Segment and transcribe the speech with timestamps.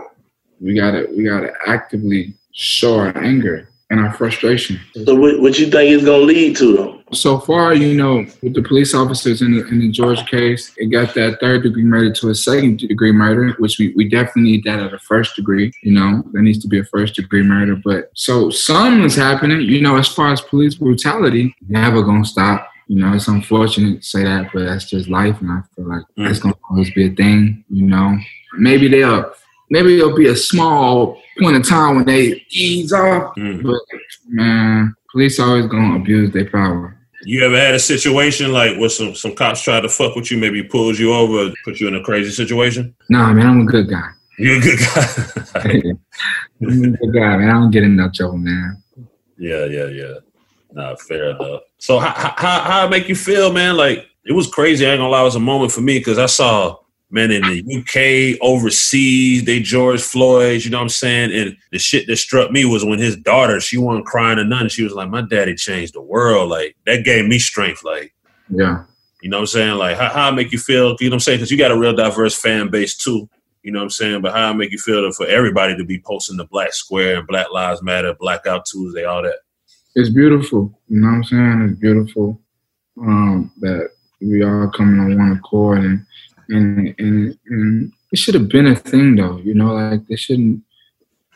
[0.60, 4.80] We gotta we gotta actively show our anger and our frustration.
[5.04, 7.00] So what, what you think it's gonna lead to though?
[7.12, 10.86] So far, you know, with the police officers in the, in the George case, it
[10.86, 14.64] got that third degree murder to a second degree murder, which we, we definitely need
[14.64, 15.70] that at a first degree.
[15.82, 17.76] You know, there needs to be a first degree murder.
[17.76, 22.68] But so something is happening, you know, as far as police brutality, never gonna stop.
[22.88, 26.02] You know, it's unfortunate to say that, but that's just life, and I feel like
[26.18, 26.26] Mm.
[26.26, 27.64] that's gonna always be a thing.
[27.70, 28.18] You know,
[28.58, 29.32] maybe they'll
[29.70, 33.62] maybe it'll be a small point in time when they ease off, Mm.
[33.62, 33.80] but
[34.28, 36.96] man, police always gonna abuse their power.
[37.26, 40.36] You ever had a situation like where some, some cops tried to fuck with you,
[40.36, 42.94] maybe pulls you over, put you in a crazy situation?
[43.08, 44.08] Nah, man, I'm a good guy.
[44.38, 45.62] You're a good guy.
[46.62, 47.48] I'm a good guy, man.
[47.48, 48.82] I don't get in no trouble, man.
[49.38, 50.14] Yeah, yeah, yeah.
[50.72, 51.62] Nah, fair enough.
[51.78, 53.76] So how how how it make you feel, man?
[53.76, 54.86] Like it was crazy.
[54.86, 56.76] I ain't gonna lie, it was a moment for me because I saw
[57.14, 60.64] man in the UK, overseas, they George Floyd.
[60.64, 61.32] You know what I'm saying?
[61.32, 64.68] And the shit that struck me was when his daughter, she wasn't crying or nothing.
[64.68, 67.82] She was like, "My daddy changed the world." Like that gave me strength.
[67.84, 68.12] Like
[68.50, 68.84] Yeah.
[69.22, 69.78] you know what I'm saying?
[69.78, 70.96] Like how how it make you feel?
[71.00, 71.38] You know what I'm saying?
[71.38, 73.28] Because you got a real diverse fan base too.
[73.62, 74.20] You know what I'm saying?
[74.20, 77.26] But how I make you feel for everybody to be posting the Black Square and
[77.26, 79.38] Black Lives Matter, Blackout Tuesday, all that.
[79.94, 80.78] It's beautiful.
[80.88, 81.68] You know what I'm saying?
[81.70, 82.40] It's beautiful
[83.00, 83.88] um, that
[84.20, 86.04] we all coming on one accord and
[86.48, 89.38] and and, and it should have been a thing though.
[89.38, 90.62] You know, like this shouldn't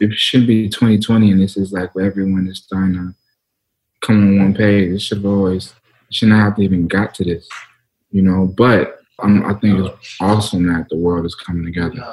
[0.01, 3.15] it shouldn't be 2020 and this is like where everyone is starting to
[4.01, 4.93] come on one page.
[4.93, 5.75] It should have always
[6.09, 7.49] it shouldn't have even got to this.
[8.11, 12.05] You know, but um, I think it's awesome that the world is coming together.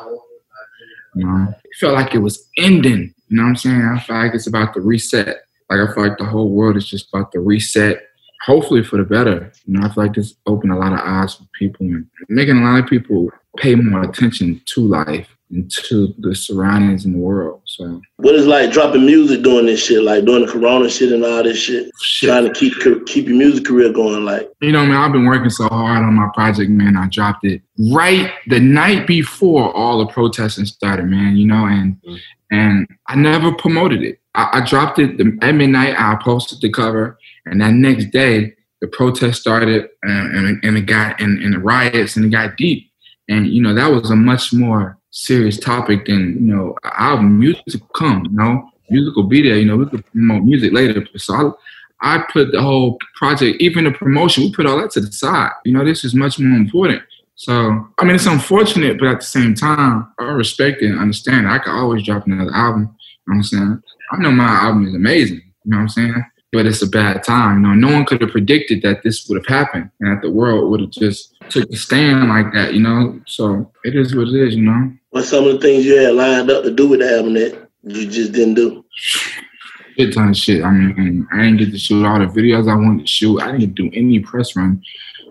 [1.16, 3.14] You know, it felt like it was ending.
[3.30, 3.82] You know what I'm saying?
[3.82, 5.44] I feel like it's about to reset.
[5.70, 8.02] Like I feel like the whole world is just about to reset.
[8.44, 9.52] Hopefully for the better.
[9.66, 12.58] You know, I feel like this opened a lot of eyes for people and making
[12.58, 17.20] a lot of people pay more attention to life and to the surroundings in the
[17.20, 17.62] world.
[17.66, 21.24] So What is like dropping music doing this shit, like doing the corona shit and
[21.24, 22.30] all this shit, shit.
[22.30, 22.74] trying to keep
[23.06, 26.14] keep your music career going, like You know, man, I've been working so hard on
[26.14, 26.98] my project, man.
[26.98, 27.62] I dropped it
[27.92, 31.38] right the night before all the protesting started, man.
[31.38, 32.20] You know, and mm.
[32.52, 34.20] and I never promoted it.
[34.36, 35.96] I, I dropped it at midnight.
[35.98, 40.86] I posted the cover, and that next day the protest started, and and, and it
[40.86, 42.92] got and, and the riots, and it got deep.
[43.30, 46.76] And you know, that was a much more serious topic than you know.
[46.84, 49.58] Our music come, you know, music will be there.
[49.58, 51.06] You know, we could promote music later.
[51.18, 51.56] So
[52.02, 55.12] I, I put the whole project, even the promotion, we put all that to the
[55.12, 55.52] side.
[55.64, 57.02] You know, this is much more important.
[57.36, 61.46] So I mean, it's unfortunate, but at the same time, I respect it and understand.
[61.46, 61.50] It.
[61.50, 62.96] I could always drop another album.
[63.28, 63.84] You know what I'm saying?
[64.12, 65.42] I know my album is amazing.
[65.64, 66.26] You know what I'm saying?
[66.52, 67.62] But it's a bad time.
[67.62, 70.32] You know, no one could have predicted that this would have happened and that the
[70.32, 72.74] world would have just took a stand like that.
[72.74, 74.56] You know, so it is what it is.
[74.56, 74.94] You know.
[75.10, 77.70] What's some of the things you had lined up to do with the album that
[77.84, 78.86] you just didn't do?
[78.92, 80.64] Shit ton of shit.
[80.64, 83.42] I mean, I didn't get to shoot all the videos I wanted to shoot.
[83.42, 84.82] I didn't do any press run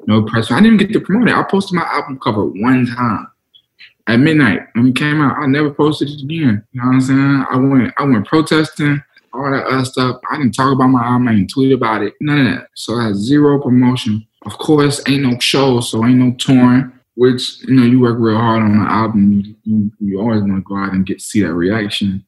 [0.06, 0.50] no press.
[0.50, 0.58] run.
[0.58, 1.34] I didn't even get to promote it.
[1.34, 3.26] I posted my album cover one time
[4.06, 5.38] at midnight when it came out.
[5.38, 6.64] I never posted it again.
[6.72, 7.46] You know what I'm saying?
[7.50, 9.02] I went I went protesting,
[9.32, 10.20] all that other stuff.
[10.30, 12.68] I didn't talk about my album, I didn't tweet about it, none of that.
[12.74, 14.26] So I had zero promotion.
[14.46, 16.92] Of course, ain't no show, so ain't no touring.
[17.16, 19.56] Which you know, you work real hard on an album.
[19.62, 22.24] You, you, always want to go out and get see that reaction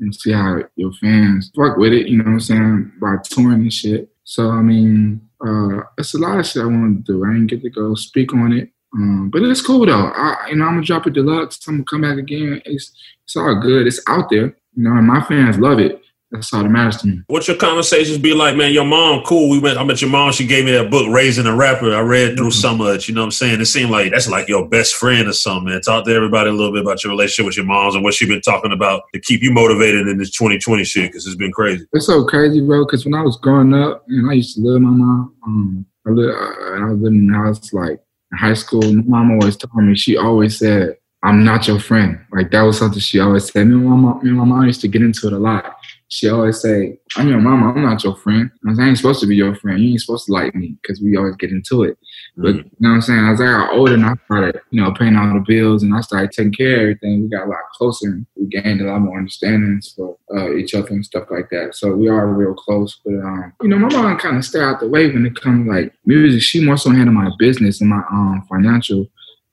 [0.00, 2.08] and see how your fans fuck with it.
[2.08, 2.92] You know what I'm saying?
[3.00, 4.08] By touring and shit.
[4.24, 7.24] So I mean, uh, it's a lot of shit I want to do.
[7.24, 9.92] I didn't get to go speak on it, um, but it's cool though.
[9.92, 11.60] I, you know, I'm gonna drop it deluxe.
[11.68, 12.60] I'm gonna come back again.
[12.64, 12.92] It's
[13.24, 13.86] it's all good.
[13.86, 16.02] It's out there, you know, and my fans love it.
[16.32, 17.22] That's all that matters to me.
[17.26, 18.72] What's your conversations be like, man?
[18.72, 19.50] Your mom, cool.
[19.50, 19.78] We went.
[19.78, 20.30] I met your mom.
[20.30, 21.92] She gave me that book, Raising a Rapper.
[21.92, 22.60] I read through mm-hmm.
[22.60, 23.08] some of it.
[23.08, 23.60] You know what I'm saying?
[23.60, 25.72] It seemed like that's like your best friend or something.
[25.72, 25.80] Man.
[25.80, 28.26] Talk to everybody a little bit about your relationship with your moms and what she
[28.26, 31.84] been talking about to keep you motivated in this 2020 shit because it's been crazy.
[31.92, 32.84] It's so crazy, bro.
[32.84, 35.34] Because when I was growing up, and I used to love my mom.
[35.44, 38.00] Um, I, lived, I was living in a house like
[38.32, 38.82] in high school.
[38.82, 39.94] My mom always told me.
[39.94, 43.66] She always said, "I'm not your friend." Like that was something she always said.
[43.66, 45.76] Me and my mom, me and my mom used to get into it a lot
[46.12, 48.50] she always say, I'm your mama, I'm not your friend.
[48.66, 49.78] I, ain't supposed to be your friend.
[49.78, 51.96] You ain't supposed to like me because we always get into it.
[52.36, 52.58] But mm-hmm.
[52.58, 53.26] you know what I'm saying?
[53.26, 56.00] As I got older and I started, you know, paying all the bills and I
[56.00, 58.98] started taking care of everything, we got a lot closer and we gained a lot
[58.98, 61.76] more understandings for uh, each other and stuff like that.
[61.76, 62.98] So we are real close.
[63.04, 65.68] But, um, you know, my mom kind of stay out the way when it comes
[65.68, 66.42] like music.
[66.42, 69.06] She more so handle my business and my um, financial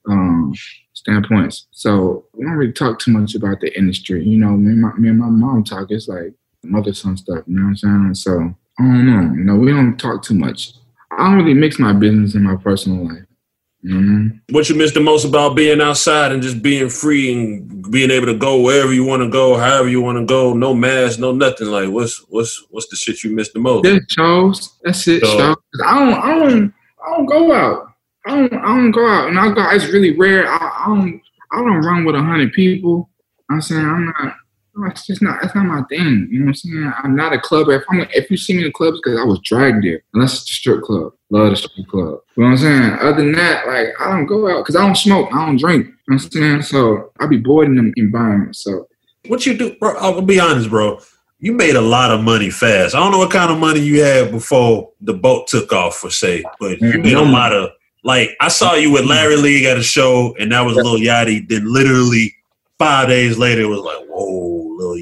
[0.08, 0.52] um,
[0.94, 1.68] standpoints.
[1.70, 4.24] So we don't really talk too much about the industry.
[4.24, 5.90] You know, me and my, me and my mom talk.
[5.90, 6.34] It's like,
[6.68, 7.44] mother son stuff.
[7.46, 8.14] You know what I'm saying?
[8.14, 9.34] So I don't know.
[9.34, 10.72] You know, we don't talk too much.
[11.10, 13.24] I don't really mix my business and my personal life.
[13.84, 14.54] Mm-hmm.
[14.54, 18.26] What you miss the most about being outside and just being free and being able
[18.26, 21.32] to go wherever you want to go, however you want to go, no mask, no
[21.32, 21.68] nothing.
[21.68, 23.86] Like, what's what's what's the shit you miss the most?
[23.86, 24.78] Yeah, Charles.
[24.82, 25.56] That's it, so, Charles.
[25.86, 26.74] I don't, I don't,
[27.06, 27.92] I don't go out.
[28.26, 29.64] I don't, I don't go out, and I go.
[29.70, 30.48] It's really rare.
[30.48, 31.22] I, I don't,
[31.52, 33.08] I don't run with a hundred people.
[33.48, 34.34] I'm saying I'm not
[34.86, 35.40] it's just not.
[35.42, 36.28] That's not my thing.
[36.30, 36.92] You know what I'm saying?
[37.02, 37.68] I'm not a club.
[37.68, 40.02] If I'm, if you see me in clubs, because I was dragged there.
[40.14, 41.12] Unless it's a strip club.
[41.30, 42.20] Love the strip club.
[42.36, 42.92] You know what I'm saying?
[43.00, 45.28] Other than that, like I don't go out because I don't smoke.
[45.32, 45.86] I don't drink.
[45.86, 46.62] You know what I'm saying?
[46.62, 48.56] So I be bored in the environment.
[48.56, 48.88] So
[49.26, 49.96] what you do, bro?
[49.98, 51.00] I'll be honest, bro.
[51.40, 52.94] You made a lot of money fast.
[52.94, 56.10] I don't know what kind of money you had before the boat took off, for
[56.10, 57.02] say, but you mm-hmm.
[57.02, 57.70] made a lot of.
[58.04, 60.98] Like I saw you with Larry League at a show, and that was a little
[60.98, 61.46] yachty.
[61.48, 62.34] Then literally
[62.78, 64.57] five days later, it was like, whoa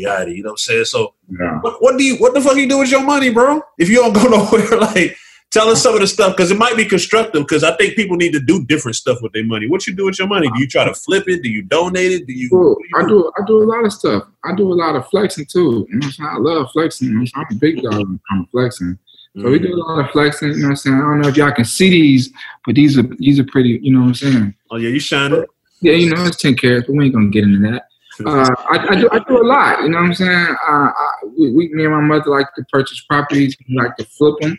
[0.07, 0.37] Yachty.
[0.37, 0.85] You know what I'm saying?
[0.87, 1.59] So yeah.
[1.61, 3.63] what, what, do you what the fuck you do with your money, bro?
[3.79, 5.17] If you don't go nowhere, like
[5.51, 7.43] tell us some of the stuff because it might be constructive.
[7.43, 9.69] Because I think people need to do different stuff with their money.
[9.69, 10.49] What you do with your money?
[10.49, 11.43] Do you try to flip it?
[11.43, 12.27] Do you donate it?
[12.27, 12.49] Do you?
[12.49, 13.33] do you I do.
[13.37, 14.25] I do a lot of stuff.
[14.45, 15.87] I do a lot of flexing too.
[15.89, 16.31] You know what I'm saying?
[16.33, 17.29] I love flexing.
[17.35, 18.99] I'm a big dog I'm flexing.
[19.39, 20.97] So we do a lot of flexing, you know what I'm saying?
[20.97, 22.33] I don't know if y'all can see these,
[22.65, 24.55] but these are these are pretty, you know what I'm saying?
[24.71, 25.45] Oh yeah, you shine shining.
[25.83, 27.89] Yeah, you know, it's 10 carats, but we ain't gonna get into that.
[28.25, 29.83] Uh, I, I, do I do a lot.
[29.83, 30.57] You know what I'm saying?
[30.69, 33.57] Uh, I, we, me and my mother like to purchase properties.
[33.75, 34.59] Like to flip them.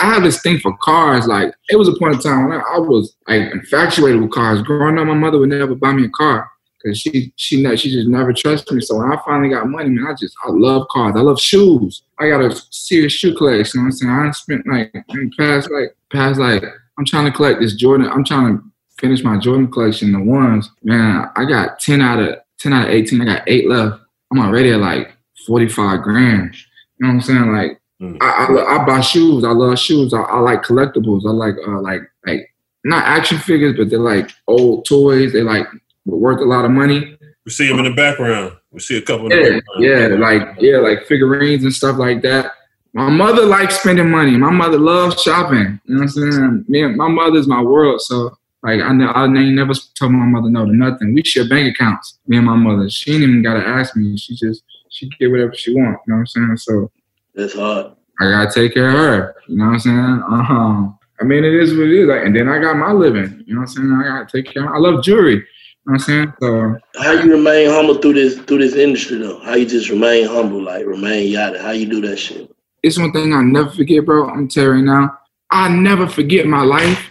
[0.00, 1.26] I have this thing for cars.
[1.26, 4.62] Like it was a point in time when I, I was like infatuated with cars.
[4.62, 6.50] Growing up, my mother would never buy me a car
[6.82, 8.82] because she she she just never trusted me.
[8.82, 11.14] So when I finally got money, man, I just I love cars.
[11.16, 12.02] I love shoes.
[12.18, 13.80] I got a serious shoe collection.
[13.80, 14.12] You know what I'm saying?
[14.12, 16.64] I spent like in past like past like
[16.98, 18.08] I'm trying to collect this Jordan.
[18.08, 18.64] I'm trying to
[18.98, 20.12] finish my Jordan collection.
[20.12, 23.20] The ones, man, I got ten out of 10 out of 18.
[23.20, 24.00] I got eight left.
[24.30, 25.12] I'm already at like
[25.46, 26.54] 45 grand.
[26.54, 27.52] You know what I'm saying?
[27.52, 28.18] Like, mm.
[28.20, 29.44] I, I, I, buy shoes.
[29.44, 30.12] I love shoes.
[30.12, 31.26] I, I like collectibles.
[31.26, 35.32] I like, uh, like, like, not action figures, but they're like old toys.
[35.32, 35.66] They like
[36.06, 37.16] worth a lot of money.
[37.44, 38.56] We see them in the background.
[38.70, 39.32] We see a couple.
[39.32, 42.52] Yeah, yeah, like yeah, like figurines and stuff like that.
[42.92, 44.36] My mother likes spending money.
[44.36, 45.80] My mother loves shopping.
[45.84, 46.64] You know what I'm saying?
[46.68, 48.00] Man, my mother's my world.
[48.00, 51.14] So like I, I never told my mother no to nothing.
[51.14, 52.90] We share bank accounts, me and my mother.
[52.90, 54.16] She ain't even gotta ask me.
[54.16, 55.98] She just she get whatever she want.
[56.06, 56.56] You know what I'm saying?
[56.56, 56.90] So
[57.34, 57.92] that's hard.
[58.20, 59.36] I gotta take care of her.
[59.46, 60.22] You know what I'm saying?
[60.28, 60.88] Uh-huh.
[61.20, 62.08] I mean, it is what it is.
[62.08, 63.44] Like, and then I got my living.
[63.46, 63.92] You know what I'm saying?
[63.92, 64.64] I gotta take care.
[64.64, 65.34] Of, I love jewelry.
[65.34, 65.44] You know
[65.84, 66.32] what I'm saying?
[66.40, 69.38] So how you remain humble through this through this industry though?
[69.40, 71.60] How you just remain humble, like remain Yachty?
[71.60, 72.50] How you do that shit?
[72.82, 74.28] It's one thing I never forget, bro.
[74.28, 75.18] I'm telling you right now.
[75.50, 77.08] I never forget my life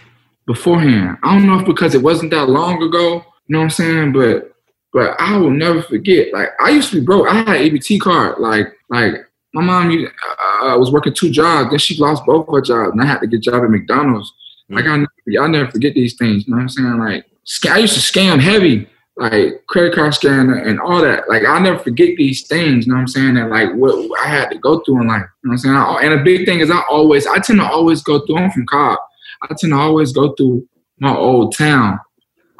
[0.48, 1.18] beforehand.
[1.22, 4.12] I don't know if because it wasn't that long ago, you know what I'm saying?
[4.14, 4.52] But
[4.92, 6.32] but I will never forget.
[6.32, 7.28] Like I used to be broke.
[7.28, 8.40] I had an EBT card.
[8.40, 9.14] Like like
[9.52, 11.70] my mom uh, was working two jobs.
[11.70, 14.32] Then she lost both her jobs, and I had to get a job at McDonald's.
[14.70, 15.04] Like I,
[15.40, 16.46] I never forget these things.
[16.46, 16.98] You know what I'm saying?
[16.98, 17.26] Like
[17.70, 21.28] I used to scam heavy, like credit card scam and all that.
[21.28, 22.86] Like I'll never forget these things.
[22.86, 23.34] You know what I'm saying?
[23.34, 25.26] That like what I had to go through in life.
[25.44, 25.76] You know what I'm saying?
[25.76, 28.38] I, and a big thing is I always I tend to always go through.
[28.38, 28.98] I'm from Cobb.
[29.42, 30.66] I tend to always go through
[30.98, 32.00] my old town.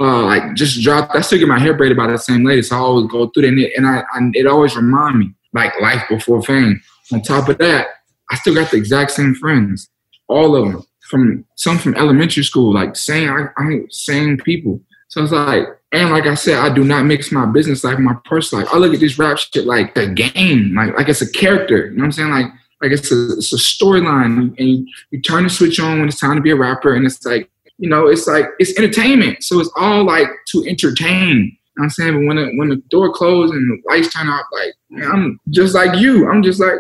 [0.00, 1.10] Uh, like just drop.
[1.12, 3.42] I still get my hair braided by the same lady, so I always go through
[3.42, 6.80] that, and, it, and I, I, it always remind me like life before fame.
[7.12, 7.88] On top of that,
[8.30, 9.88] I still got the exact same friends,
[10.28, 14.80] all of them from some from elementary school, like same I, I same people.
[15.08, 18.14] So it's like, and like I said, I do not mix my business life, my
[18.26, 18.74] personal life.
[18.74, 21.86] I look at this rap shit like the game, like like it's a character.
[21.86, 22.30] You know what I'm saying?
[22.30, 22.46] Like
[22.80, 26.20] like it's a it's a storyline, and you, you turn the switch on when it's
[26.20, 29.42] time to be a rapper, and it's like you know, it's like it's entertainment.
[29.42, 31.56] So it's all like to entertain.
[31.76, 34.28] You know I'm saying, but when the, when the door closed and the lights turn
[34.28, 36.28] off, like man, I'm just like you.
[36.28, 36.74] I'm just like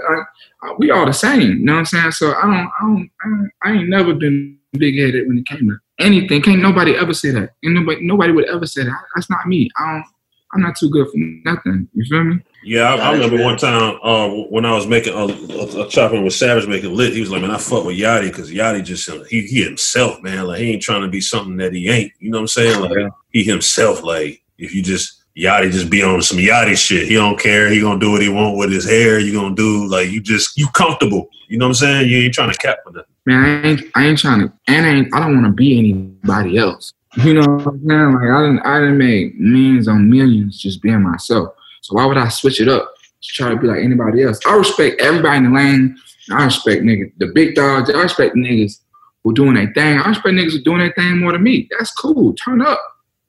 [0.62, 1.40] I, we all the same.
[1.40, 2.10] You know what I'm saying?
[2.12, 5.46] So I don't, I don't, I, don't, I ain't never been big headed when it
[5.46, 6.42] came to anything.
[6.42, 7.50] Can't nobody ever say that.
[7.62, 9.00] And nobody, nobody would ever say that.
[9.14, 9.70] That's not me.
[9.78, 10.04] I don't.
[10.52, 11.88] I'm not too good for nothing.
[11.94, 12.40] You feel me?
[12.64, 16.24] Yeah, I, I remember one time uh, when I was making a, a, a chopping
[16.24, 17.12] with Savage making lit.
[17.12, 20.46] He was like, "Man, I fuck with Yachty because Yachty just he, he himself, man.
[20.46, 22.12] Like he ain't trying to be something that he ain't.
[22.18, 22.80] You know what I'm saying?
[22.80, 23.08] Like yeah.
[23.30, 24.02] he himself.
[24.02, 27.06] Like if you just Yachty just be on some Yachty shit.
[27.06, 27.70] He don't care.
[27.70, 29.20] He gonna do what he want with his hair.
[29.20, 31.28] You gonna do like you just you comfortable.
[31.48, 32.10] You know what I'm saying?
[32.10, 33.06] You ain't trying to cap for that.
[33.24, 35.78] Man, I ain't I ain't trying to, and I ain't I don't want to be
[35.78, 36.92] anybody else.
[37.16, 38.12] You know what I'm saying?
[38.12, 41.54] Like I didn't I didn't make millions on millions just being myself.
[41.80, 44.38] So why would I switch it up to try to be like anybody else?
[44.46, 45.96] I respect everybody in the lane.
[46.30, 47.90] I respect niggas, the big dogs.
[47.90, 48.80] I respect niggas
[49.24, 49.98] who doing their thing.
[49.98, 51.68] I respect niggas who doing their thing more than me.
[51.70, 52.34] That's cool.
[52.34, 52.80] Turn up.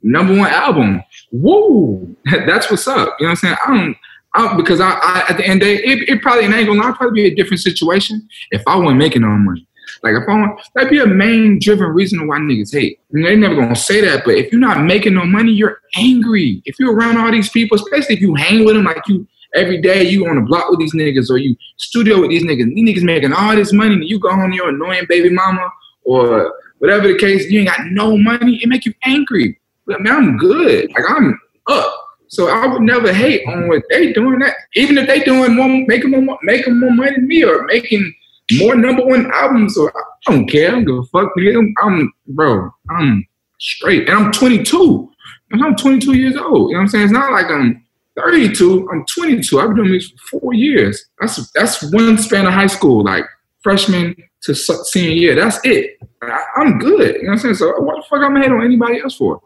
[0.01, 1.01] Number one album.
[1.31, 2.15] Woo!
[2.25, 3.15] That's what's up.
[3.19, 3.57] You know what I'm saying?
[3.65, 3.97] I don't
[4.33, 6.79] I, because I, I, at the end of the day, it, it probably ain't gonna
[6.79, 9.67] lie, probably be a different situation if I wasn't making no money.
[10.03, 12.99] Like if I want, that'd be a main driven reason why niggas hate.
[13.11, 16.61] Mean, they never gonna say that, but if you're not making no money, you're angry.
[16.65, 19.81] If you're around all these people, especially if you hang with them like you every
[19.81, 22.73] day, you on the block with these niggas or you studio with these niggas.
[22.73, 25.69] These niggas making all this money, and you go home to your annoying baby mama
[26.03, 27.49] or whatever the case.
[27.49, 28.57] You ain't got no money.
[28.63, 29.59] It make you angry.
[29.85, 30.91] But man, I'm good.
[30.93, 32.05] Like I'm up.
[32.27, 34.39] So I would never hate on what they doing.
[34.39, 38.13] That even if they doing more, making more, making more money than me or making
[38.53, 40.75] more number one albums, or I don't care.
[40.75, 41.31] I don't fuck.
[41.37, 42.69] I'm, I'm bro.
[42.89, 43.27] I'm
[43.59, 45.11] straight, and I'm 22.
[45.51, 46.69] And I'm 22 years old.
[46.69, 47.03] You know what I'm saying?
[47.05, 47.83] It's not like I'm
[48.15, 48.89] 32.
[48.91, 49.59] I'm 22.
[49.59, 51.05] I've been doing this for four years.
[51.19, 53.25] That's that's one span of high school, like
[53.61, 55.35] freshman to senior year.
[55.35, 55.97] That's it.
[56.21, 57.15] I, am good.
[57.15, 57.55] You know what I'm saying?
[57.55, 59.41] So what the fuck I'm hate on anybody else for?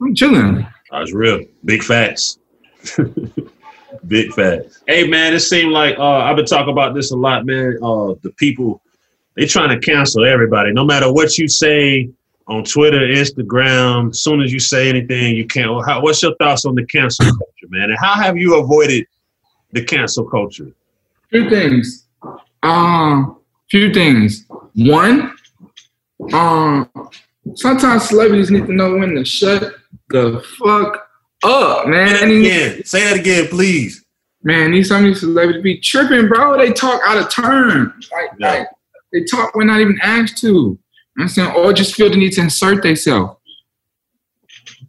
[0.00, 0.66] I'm chilling.
[0.90, 1.40] That's real.
[1.64, 2.38] Big facts.
[4.06, 4.82] Big facts.
[4.86, 7.78] Hey man, it seemed like uh, I've been talking about this a lot, man.
[7.82, 8.82] Uh, the people
[9.36, 10.72] they trying to cancel everybody.
[10.72, 12.10] No matter what you say
[12.48, 15.84] on Twitter, Instagram, as soon as you say anything, you can't.
[15.86, 17.90] How, what's your thoughts on the cancel culture, man?
[17.90, 19.06] And how have you avoided
[19.70, 20.72] the cancel culture?
[21.30, 22.06] Few things.
[22.62, 23.38] Um,
[23.70, 24.46] few things.
[24.74, 25.34] One,
[26.32, 26.90] um,
[27.54, 29.74] sometimes celebrities need to know when to shut
[30.10, 31.08] the fuck
[31.42, 32.08] up, man.
[32.08, 32.84] Say that again.
[32.84, 34.04] Say that again, please.
[34.44, 36.58] Man, these some of these celebrities be tripping, bro.
[36.58, 37.92] They talk out of turn.
[38.12, 38.50] Like, yeah.
[38.50, 38.68] like
[39.12, 40.78] they talk when not even asked to.
[41.18, 43.36] I'm saying, or just feel the need to insert themselves.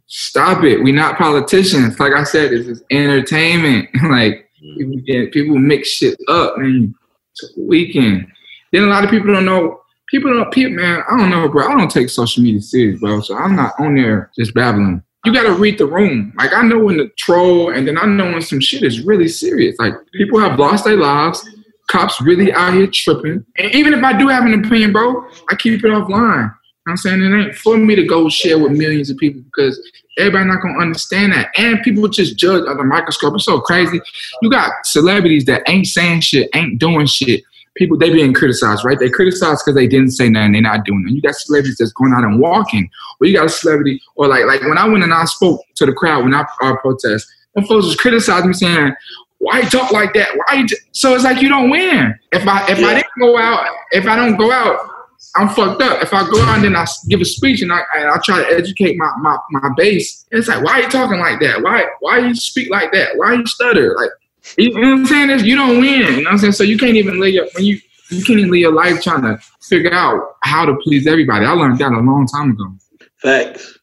[0.06, 0.82] Stop it.
[0.82, 2.00] We're not politicians.
[2.00, 3.88] Like I said, this is entertainment.
[4.10, 4.78] like mm.
[4.78, 6.94] people, get, people mix shit up, man.
[7.32, 8.26] It's a weekend.
[8.72, 9.82] Then a lot of people don't know.
[10.08, 10.52] People don't.
[10.52, 11.68] People, man, I don't know, bro.
[11.68, 13.20] I don't take social media serious, bro.
[13.20, 16.32] So I'm not on there just babbling you got to read the room.
[16.36, 19.28] Like I know when the troll, and then I know when some shit is really
[19.28, 19.76] serious.
[19.78, 21.48] Like people have lost their lives.
[21.88, 23.44] Cops really out here tripping.
[23.58, 26.54] And even if I do have an opinion, bro, I keep it offline.
[26.86, 29.80] I'm saying it ain't for me to go share with millions of people because
[30.18, 31.50] everybody not gonna understand that.
[31.56, 33.34] And people just judge under microscope.
[33.34, 34.00] It's so crazy.
[34.42, 37.42] You got celebrities that ain't saying shit, ain't doing shit,
[37.74, 38.98] people they being criticized, right?
[38.98, 41.12] They criticized because they didn't say nothing, they're not doing it.
[41.12, 42.88] You got celebrities that's going out and walking,
[43.20, 45.86] or you got a celebrity, or like like when I went and I spoke to
[45.86, 48.94] the crowd when I our protest, and folks was criticizing me saying,
[49.38, 50.30] "Why you talk like that?
[50.36, 52.18] Why?" You so it's like you don't win.
[52.32, 52.86] If I if yeah.
[52.86, 54.90] I didn't go out, if I don't go out.
[55.36, 56.00] I'm fucked up.
[56.00, 58.44] If I go out and then I give a speech and I, and I try
[58.44, 61.60] to educate my, my, my base, it's like, why are you talking like that?
[61.60, 63.16] Why why you speak like that?
[63.16, 63.96] Why you stutter?
[63.96, 64.10] Like
[64.58, 65.30] you know what I'm saying?
[65.30, 66.00] Is you don't win.
[66.00, 66.52] You know what I'm saying?
[66.52, 69.22] So you can't even live your when you you can't even live your life trying
[69.22, 71.46] to figure out how to please everybody.
[71.46, 72.74] I learned that a long time ago.
[73.16, 73.78] Facts.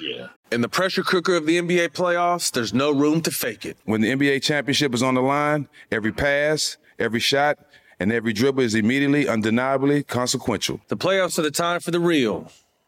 [0.00, 0.28] Yeah.
[0.52, 3.76] In the pressure cooker of the NBA playoffs, there's no room to fake it.
[3.84, 7.58] When the NBA championship is on the line, every pass, every shot,
[7.98, 10.80] and every dribble is immediately, undeniably consequential.
[10.88, 12.50] The playoffs are the time for the real.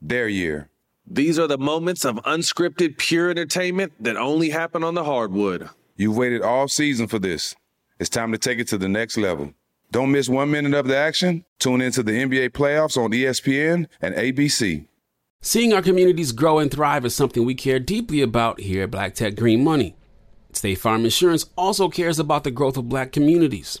[0.00, 0.68] their year?
[1.06, 5.70] These are the moments of unscripted, pure entertainment that only happen on the hardwood.
[5.96, 7.56] You've waited all season for this.
[7.98, 9.54] It's time to take it to the next level.
[9.90, 11.44] Don't miss one minute of the action.
[11.58, 14.86] Tune into the NBA playoffs on ESPN and ABC.
[15.40, 19.14] Seeing our communities grow and thrive is something we care deeply about here at Black
[19.14, 19.96] Tech Green Money.
[20.52, 23.80] State Farm Insurance also cares about the growth of black communities.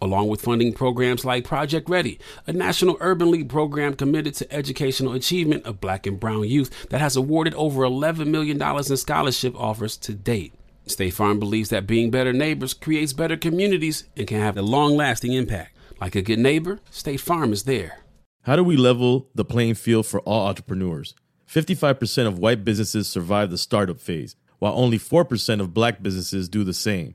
[0.00, 5.12] along with funding programs like Project Ready, a national urban league program committed to educational
[5.12, 9.96] achievement of black and brown youth that has awarded over $11 million in scholarship offers
[9.98, 10.52] to date.
[10.86, 14.96] State Farm believes that being better neighbors creates better communities and can have a long
[14.96, 15.76] lasting impact.
[16.00, 18.00] Like a good neighbor, State Farm is there.
[18.42, 21.14] How do we level the playing field for all entrepreneurs?
[21.48, 26.64] 55% of white businesses survive the startup phase, while only 4% of black businesses do
[26.64, 27.14] the same.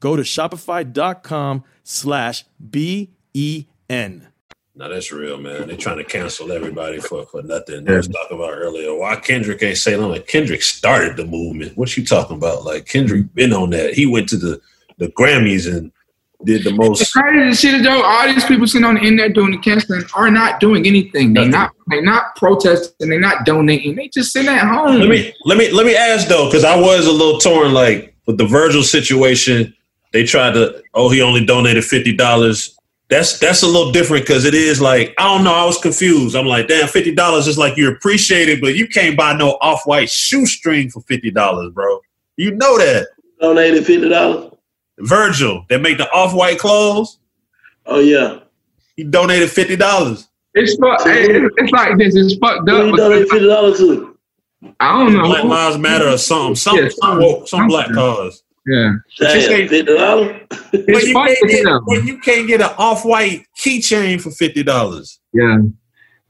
[0.00, 4.26] Go to shopify.com slash B-E-N.
[4.76, 5.68] Now that's real, man.
[5.68, 7.84] They're trying to cancel everybody for, for nothing.
[7.84, 8.94] They was talking about earlier.
[8.94, 11.76] Why Kendrick ain't saying like Kendrick started the movement.
[11.76, 12.64] What you talking about?
[12.64, 13.92] Like Kendrick been on that.
[13.92, 14.60] He went to the,
[14.96, 15.92] the Grammys and
[16.44, 17.02] did the most.
[17.02, 18.02] It's crazy shit, Joe.
[18.02, 21.34] All these people sitting on the internet doing the canceling are not doing anything.
[21.34, 21.72] They're not.
[21.88, 23.10] They're not protesting.
[23.10, 23.96] They're not donating.
[23.96, 24.98] They just sitting at home.
[24.98, 27.74] Let me let me let me ask though, because I was a little torn.
[27.74, 29.74] Like with the Virgil situation,
[30.12, 30.82] they tried to.
[30.94, 32.76] Oh, he only donated fifty dollars.
[33.08, 35.54] That's that's a little different because it is like I don't know.
[35.54, 36.36] I was confused.
[36.36, 39.58] I'm like, damn, fifty dollars is like you appreciate it, but you can't buy no
[39.60, 42.00] off white shoestring for fifty dollars, bro.
[42.36, 43.08] You know that.
[43.40, 44.52] Donated fifty dollars.
[45.00, 47.18] Virgil, that make the off white clothes.
[47.86, 48.40] Oh yeah.
[48.96, 50.28] He donated fifty dollars.
[50.54, 52.14] It's fuck, it's, it's like this.
[52.16, 52.86] It's fucked up.
[52.86, 54.18] you donated fifty dollars to?
[54.78, 55.24] I don't know.
[55.24, 56.54] Black Lives Matter or something.
[56.54, 58.42] Some Yeah, some, some, some black cause.
[58.70, 58.92] Yeah.
[59.16, 60.40] Just Damn, fifty dollars.
[60.48, 61.82] But It's you, can't get, up.
[61.88, 65.18] but you can't get an off white keychain for fifty dollars.
[65.32, 65.58] Yeah.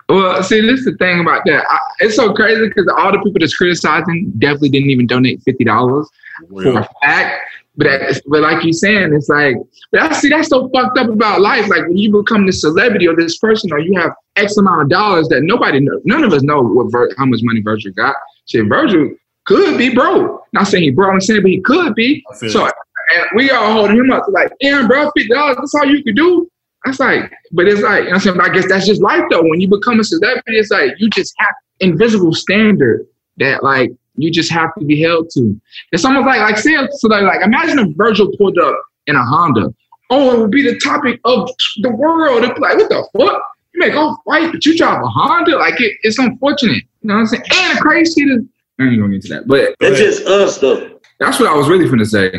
[0.09, 1.65] Well, see, this is the thing about that.
[1.69, 5.65] I, it's so crazy because all the people that's criticizing definitely didn't even donate fifty
[5.65, 6.09] dollars
[6.49, 7.43] for a fact.
[7.77, 9.57] But but like you're saying, it's like,
[9.93, 11.69] but I see that's so fucked up about life.
[11.69, 14.89] Like when you become this celebrity or this person, or you have X amount of
[14.89, 16.01] dollars that nobody knows.
[16.05, 18.17] None of us know what Vir- how much money Virgil got.
[18.47, 19.11] Shit, Virgil
[19.51, 20.45] could be broke.
[20.53, 22.25] Not saying he broke, I'm saying, but he could be.
[22.49, 25.57] So and we all holding him up to like, damn, bro, fifty dollars.
[25.57, 26.49] That's all you could do.
[26.85, 29.43] That's like, but it's like, you know I'm saying, I guess that's just life though.
[29.43, 33.07] When you become a celebrity, it's like you just have invisible standard
[33.39, 35.61] that like you just have to be held to.
[35.91, 39.25] It's almost like like say so like, like imagine if Virgil pulled up in a
[39.25, 39.75] Honda.
[40.11, 41.51] Oh, it would be the topic of
[41.83, 42.45] the world.
[42.45, 43.43] It'd be like, what the fuck?
[43.75, 45.57] You make off white, but you drive a Honda?
[45.57, 46.85] Like it, it's unfortunate.
[47.03, 47.43] You know what I'm saying?
[47.53, 48.45] And the crazy shit is
[48.81, 49.47] I ain't gonna get to that.
[49.47, 50.99] But it's just us though.
[51.19, 52.33] That's what I was really gonna say.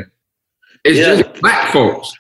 [0.84, 1.22] It's yeah.
[1.22, 2.12] just black folks.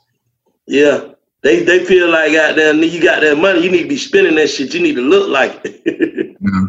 [0.67, 1.07] Yeah.
[1.41, 4.49] They they feel like goddamn you got that money, you need to be spending that
[4.49, 4.73] shit.
[4.73, 6.37] You need to look like it.
[6.39, 6.65] yeah.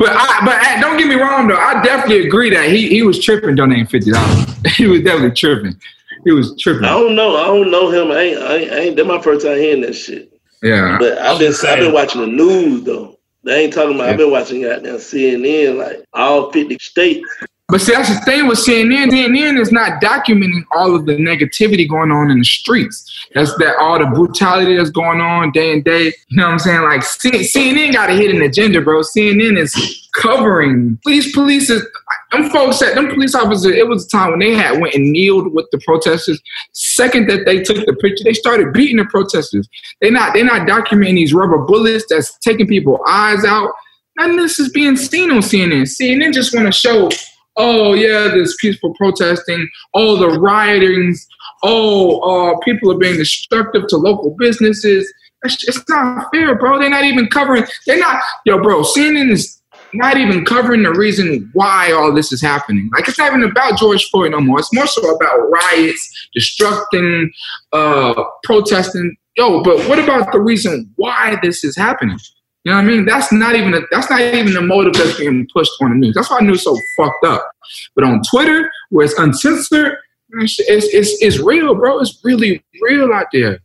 [0.00, 1.56] But I, but don't get me wrong though.
[1.56, 4.46] I definitely agree that he he was tripping donating fifty dollars.
[4.76, 5.80] he was definitely tripping.
[6.24, 6.84] He was tripping.
[6.84, 7.36] I don't know.
[7.36, 8.10] I don't know him.
[8.10, 8.42] I ain't.
[8.42, 10.32] I ain't, I ain't that my first time hearing that shit.
[10.62, 10.96] Yeah.
[10.98, 13.17] But I've been I've been watching the news though.
[13.44, 14.10] They ain't talking about.
[14.10, 17.38] I've been watching goddamn CNN like all fifty states.
[17.70, 19.10] But see, that's the thing with CNN.
[19.10, 23.04] CNN is not documenting all of the negativity going on in the streets.
[23.34, 26.06] That's that all the brutality that's going on day and day.
[26.28, 26.82] You know what I'm saying?
[26.82, 29.02] Like CNN got a hidden agenda, bro.
[29.02, 31.30] CNN is covering police.
[31.34, 31.86] Police is
[32.32, 33.66] them folks said them police officers.
[33.66, 36.40] It was a time when they had went and kneeled with the protesters.
[36.72, 39.68] Second that they took the picture, they started beating the protesters.
[40.00, 43.72] They not they not documenting these rubber bullets that's taking people eyes out.
[44.18, 45.82] None of this is being seen on CNN.
[45.82, 47.10] CNN just want to show
[47.58, 51.26] oh yeah, there's peaceful protesting, oh the riotings,
[51.62, 55.12] oh uh, people are being destructive to local businesses.
[55.44, 56.80] It's, not fair, bro.
[56.80, 57.64] They're not even covering.
[57.86, 58.82] They're not, yo, bro.
[58.82, 59.62] CNN is
[59.94, 62.90] not even covering the reason why all this is happening.
[62.92, 64.58] Like it's not even about George Floyd no more.
[64.58, 67.28] It's more so about riots, destructing,
[67.72, 69.16] uh, protesting.
[69.36, 72.18] Yo, but what about the reason why this is happening?
[72.64, 73.04] You know what I mean?
[73.04, 76.14] That's not even a, that's not even the motive that's being pushed on the news.
[76.14, 77.50] That's why news so fucked up.
[77.94, 79.96] But on Twitter, where it's uncensored,
[80.30, 82.00] it's, it's, it's real, bro.
[82.00, 83.60] It's really real out there.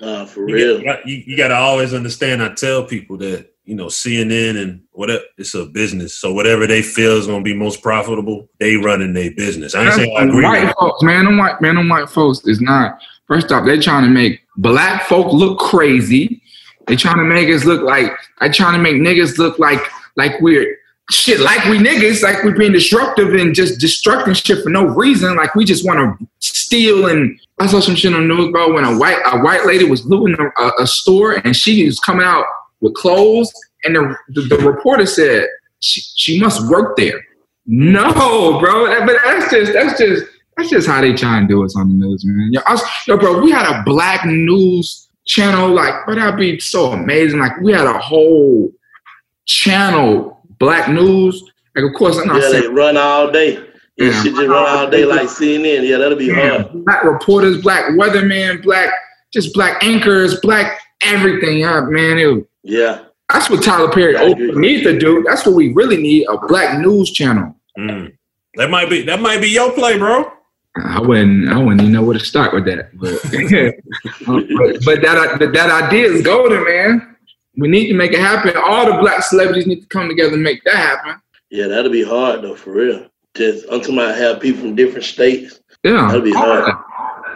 [0.00, 0.78] Uh, for real.
[0.78, 2.42] You, got, you, you got to always understand.
[2.42, 6.18] I tell people that you know CNN and whatever it's a business.
[6.18, 9.74] So whatever they feel is going to be most profitable, they running their business.
[9.74, 10.44] I ain't saying I agree.
[10.44, 13.00] White folks, man, them white man, them white folks is not.
[13.26, 16.39] First off, they're trying to make black folk look crazy
[16.86, 19.80] they trying to make us look like I trying to make niggas look like
[20.16, 20.76] like we're
[21.10, 25.36] shit like we niggas like we're being disruptive and just destructing shit for no reason.
[25.36, 28.72] Like we just want to steal and I saw some shit on the news about
[28.72, 32.26] when a white a white lady was looting a, a store and she was coming
[32.26, 32.44] out
[32.80, 33.52] with clothes
[33.84, 35.46] and the, the, the reporter said
[35.80, 37.24] she, she must work there.
[37.66, 39.06] No, bro.
[39.06, 42.06] But that's just that's just that's just how they try and do us on the
[42.06, 42.52] news, man.
[42.52, 42.60] Yo,
[43.06, 47.38] yo, bro, we had a black news channel, like, but that'd be so amazing.
[47.38, 48.72] Like, we had a whole
[49.46, 51.42] channel, Black News.
[51.76, 53.64] Like, of course, I'm not yeah, saying they run all day.
[53.96, 55.86] Yeah, should just run all day like CNN.
[55.86, 56.84] Yeah, that'll be yeah, hard.
[56.84, 58.92] Black reporters, black weatherman, black
[59.32, 61.58] just black anchors, black everything.
[61.58, 62.18] Yeah, man.
[62.18, 63.04] It, yeah.
[63.30, 65.22] That's what Tyler Perry needs to do.
[65.28, 67.54] That's what we really need: a black news channel.
[67.78, 68.16] Mm.
[68.54, 70.32] That might be that might be your play, bro.
[70.76, 71.48] I wouldn't.
[71.48, 72.96] I wouldn't even know where to start with that.
[72.96, 73.20] But,
[74.26, 77.16] but, but that that idea is golden, man.
[77.56, 78.56] We need to make it happen.
[78.56, 81.20] All the black celebrities need to come together and make that happen.
[81.50, 83.08] Yeah, that'll be hard though, for real.
[83.34, 85.60] Just until I have people from different states.
[85.82, 86.66] Yeah, that'll be hard.
[86.66, 86.84] That,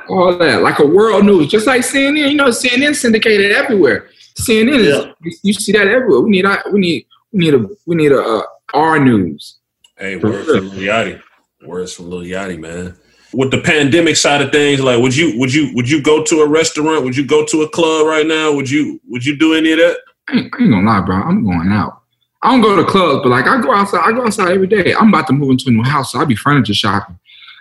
[0.09, 2.31] all that, like a world news, just like CNN.
[2.31, 4.11] You know, CNN syndicated everywhere.
[4.39, 5.13] CNN is yeah.
[5.23, 6.21] you, you, see that everywhere.
[6.21, 9.59] We need we need we need a we need a, a our news.
[9.97, 11.23] Hey, words from Lil Yachty.
[11.65, 12.97] Words from Lil Yachty, man
[13.37, 16.41] with the pandemic side of things, like would you would you would you go to
[16.41, 17.05] a restaurant?
[17.05, 18.53] Would you go to a club right now?
[18.53, 19.99] Would you would you do any of that?
[20.29, 21.17] I ain't, I ain't gonna lie, bro.
[21.17, 22.01] I'm going out.
[22.43, 24.03] I don't go to clubs, but like I go outside.
[24.05, 24.95] I go outside every day.
[24.95, 27.19] I'm about to move into a new house, so I be furniture shopping.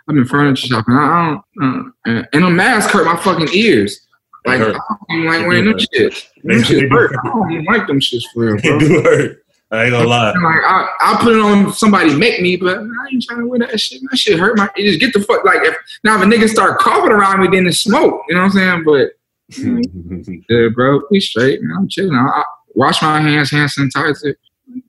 [0.08, 0.96] I've been furniture shopping.
[0.96, 4.06] I don't, uh, and a mask hurt my fucking ears.
[4.46, 4.74] Like I
[5.10, 6.30] don't like wearing them shit.
[6.44, 7.16] Them shit hurt.
[7.24, 8.80] I don't like them shits for real, bro.
[8.80, 9.43] They do hurt.
[9.74, 10.28] I ain't gonna lie.
[10.28, 13.58] Like I, I'll put it on somebody make me, but I ain't trying to wear
[13.60, 14.02] that shit.
[14.10, 14.70] That shit hurt my.
[14.76, 17.48] It just get the fuck like if now if a nigga start coughing around me,
[17.48, 18.22] then it's smoke.
[18.30, 18.84] You know what I'm saying?
[18.86, 19.14] But
[20.50, 21.64] yeah, bro, we straight.
[21.64, 21.76] Man.
[21.76, 22.16] I'm chilling.
[22.16, 22.44] I, I
[22.76, 24.36] wash my hands, hand sanitizer,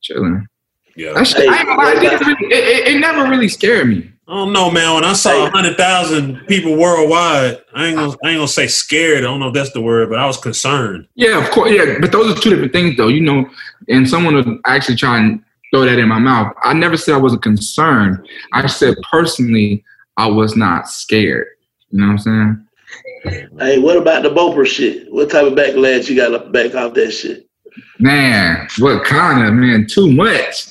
[0.03, 0.47] chilling.
[0.97, 3.89] Yeah, that shit, I ain't gonna lie, it, really, it, it, it never really scared
[3.89, 4.13] me.
[4.27, 4.95] I don't know, man.
[4.95, 9.19] When I saw hundred thousand people worldwide, I ain't gonna I ain't gonna say scared.
[9.19, 11.07] I don't know if that's the word, but I was concerned.
[11.15, 11.73] Yeah, of course.
[11.73, 13.09] Yeah, but those are two different things, though.
[13.09, 13.45] You know,
[13.89, 16.55] and someone would actually try and throw that in my mouth.
[16.63, 18.27] I never said I wasn't concerned.
[18.55, 19.85] I said personally,
[20.17, 21.49] I was not scared.
[21.91, 22.67] You know what I'm
[23.25, 23.49] saying?
[23.59, 25.13] Hey, what about the Oprah shit?
[25.13, 27.47] What type of backlash you got to back off that shit?
[27.99, 29.87] Man, what kind of man?
[29.87, 30.69] Too much.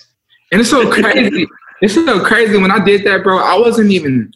[0.51, 1.47] And it's so crazy
[1.83, 3.39] It's so crazy when I did that, bro.
[3.39, 4.31] I wasn't even.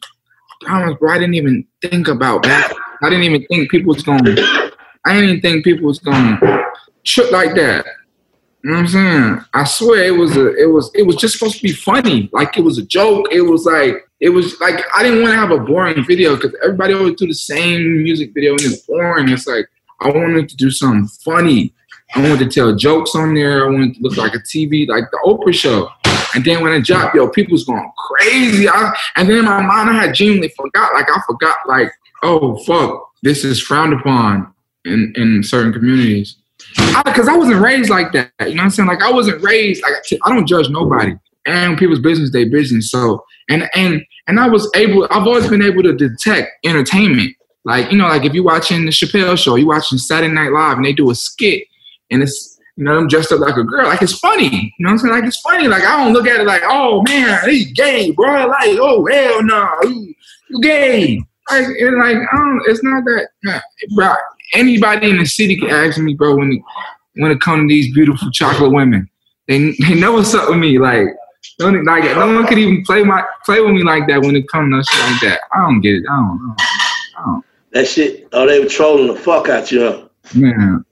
[0.64, 1.14] I promise, bro.
[1.14, 2.74] I didn't even think about that.
[3.02, 4.12] I didn't even think people was to
[5.06, 6.66] I didn't even think people was to
[7.06, 7.86] trip like that.
[8.64, 9.46] You know what I'm saying?
[9.54, 10.62] I swear it was a.
[10.62, 10.92] It was.
[10.94, 12.30] It was just supposed to be funny.
[12.34, 13.28] Like it was a joke.
[13.32, 14.06] It was like.
[14.20, 17.28] It was like I didn't want to have a boring video because everybody always do
[17.28, 19.30] the same music video and it's boring.
[19.30, 19.70] It's like
[20.02, 21.74] I wanted to do something funny.
[22.14, 23.66] I wanted to tell jokes on there.
[23.66, 25.90] I wanted to look like a TV, like the Oprah show.
[26.36, 28.68] And then when it dropped, yo, people was going crazy.
[28.68, 30.94] I, and then in my mind, I had genuinely forgot.
[30.94, 31.92] Like I forgot, like,
[32.24, 34.54] oh fuck, this is frowned upon
[34.86, 36.38] in in certain communities.
[37.06, 38.32] Because I, I, wasn't raised like that.
[38.40, 38.90] You know what I'm saying?
[38.90, 39.84] Like I wasn't raised.
[39.84, 41.14] Like I don't judge nobody.
[41.46, 42.92] And people's business, they business.
[42.92, 45.08] So and and and I was able.
[45.12, 47.36] I've always been able to detect entertainment.
[47.64, 50.78] Like you know, like if you're watching the Chappelle Show, you're watching Saturday Night Live,
[50.78, 51.68] and they do a skit,
[52.12, 53.88] and it's you know, I'm dressed up like a girl.
[53.88, 54.74] Like it's funny.
[54.78, 55.14] You know what I'm saying?
[55.16, 55.68] Like it's funny.
[55.68, 58.46] Like I don't look at it like, oh man, he's gay, bro.
[58.48, 60.16] Like, oh hell no, nah, you,
[60.62, 61.20] gay.
[61.50, 62.62] Like, and like I don't.
[62.68, 63.60] It's not that, nah,
[63.96, 64.14] bro.
[64.54, 66.36] Anybody in the city can ask me, bro.
[66.36, 66.62] When it,
[67.16, 69.10] when it comes to these beautiful chocolate women,
[69.48, 70.78] they they know what's up with me.
[70.78, 71.08] Like,
[71.58, 74.48] don't like no one could even play my play with me like that when it
[74.50, 75.40] comes to shit like that.
[75.52, 76.04] I don't get it.
[76.08, 76.28] I don't.
[76.28, 76.62] I don't,
[77.18, 77.46] I don't.
[77.72, 78.28] That shit.
[78.34, 79.82] Oh, they were trolling the fuck out you.
[79.82, 80.08] Huh?
[80.36, 80.86] Man,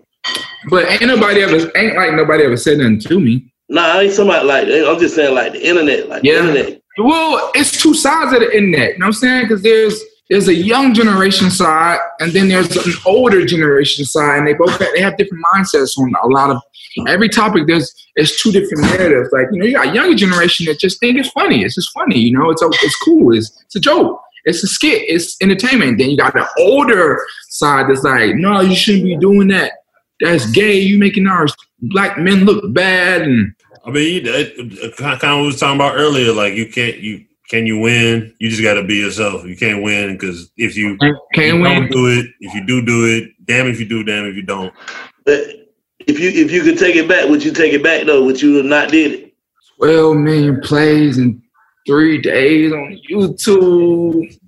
[0.69, 3.51] but ain't nobody ever ain't like nobody ever said nothing to me.
[3.69, 6.41] Nah, I ain't somebody like I'm just saying like the internet, like yeah.
[6.41, 6.81] the internet.
[6.97, 8.93] Well, it's two sides of the internet.
[8.93, 9.41] You know what I'm saying?
[9.43, 14.47] Because there's there's a young generation side, and then there's an older generation side, and
[14.47, 16.61] they both have, they have different mindsets on a lot of
[17.07, 17.67] every topic.
[17.67, 19.29] There's it's two different narratives.
[19.31, 21.63] Like you know, you got younger generation that just think it's funny.
[21.63, 22.19] It's just funny.
[22.19, 23.35] You know, it's it's cool.
[23.35, 24.21] It's it's a joke.
[24.45, 25.03] It's a skit.
[25.07, 25.97] It's entertainment.
[25.97, 29.71] Then you got the older side that's like, no, you shouldn't be doing that
[30.19, 30.79] that's gay.
[30.79, 31.47] You making our
[31.81, 33.23] black men look bad.
[33.23, 33.53] And
[33.85, 36.31] I mean, it, kind of what was talking about earlier.
[36.31, 38.33] Like you can't you can you win?
[38.39, 39.45] You just got to be yourself.
[39.45, 40.97] You can't win because if you
[41.33, 42.25] can't you win, don't do it.
[42.39, 44.73] If you do do it, damn if you do, damn if you don't.
[45.25, 45.41] But
[45.99, 48.23] if you if you could take it back, would you take it back though?
[48.25, 49.33] Would you have not did it?
[49.77, 51.41] Twelve million plays in
[51.85, 54.39] three days on YouTube.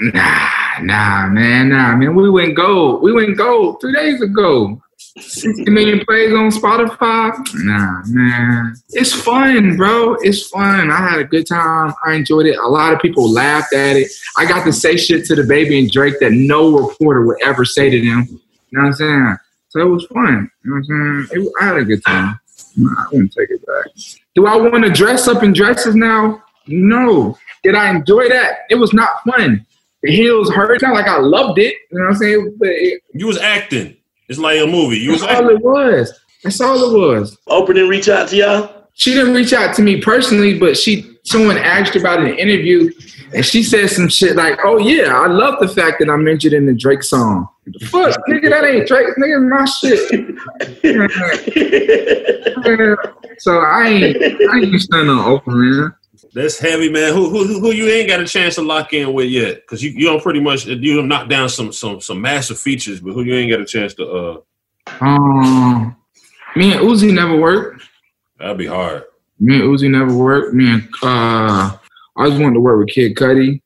[0.00, 2.14] Nah, nah, man, nah, man.
[2.14, 3.02] We went gold.
[3.02, 4.80] We went gold three days ago.
[5.20, 7.32] 60 million plays on Spotify.
[7.64, 8.74] Nah, man.
[8.90, 10.14] It's fun, bro.
[10.20, 10.90] It's fun.
[10.90, 11.92] I had a good time.
[12.04, 12.56] I enjoyed it.
[12.58, 14.10] A lot of people laughed at it.
[14.36, 17.90] I got to say shit to DaBaby and Drake that no reporter would ever say
[17.90, 18.26] to them.
[18.28, 18.38] You
[18.72, 19.36] know what I'm saying?
[19.70, 20.50] So it was fun.
[20.64, 21.42] You know what I'm saying?
[21.42, 22.40] It, I had a good time.
[22.78, 23.86] I wouldn't take it back.
[24.34, 26.42] Do I want to dress up in dresses now?
[26.66, 27.36] No.
[27.62, 28.60] Did I enjoy that?
[28.70, 29.66] It was not fun.
[30.02, 30.80] The heels hurt.
[30.80, 31.74] Not like I loved it.
[31.90, 32.56] You know what I'm saying?
[32.58, 33.97] But it, you was acting.
[34.28, 34.98] It's like a movie.
[34.98, 36.20] You That's all it was.
[36.44, 37.36] That's all it was.
[37.48, 38.74] Oprah didn't reach out to y'all.
[38.94, 42.90] She didn't reach out to me personally, but she someone asked her about an interview,
[43.32, 46.52] and she said some shit like, "Oh yeah, I love the fact that I mentioned
[46.52, 50.08] in the Drake song." The fuck, nigga, that ain't Drake, nigga, my shit.
[53.40, 54.16] so I ain't,
[54.50, 55.94] I ain't standing on Oprah, man.
[56.34, 57.14] That's heavy, man.
[57.14, 59.56] Who who who you ain't got a chance to lock in with yet?
[59.56, 63.12] Because you you don't pretty much you knock down some some some massive features, but
[63.12, 64.40] who you ain't got a chance to uh.
[65.00, 65.96] Um,
[66.56, 67.82] me and Uzi never worked.
[68.38, 69.04] That'd be hard.
[69.38, 70.54] Me and Uzi never worked.
[70.54, 71.76] Me and uh,
[72.16, 73.60] I just wanted to work with Kid Cudi.